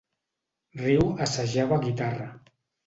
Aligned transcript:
Ryu 0.81 1.05
assajava 1.27 1.81
guitarra. 1.89 2.31